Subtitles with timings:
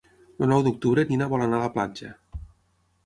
[0.45, 2.11] El nou d'octubre na Nina vol anar a la platja.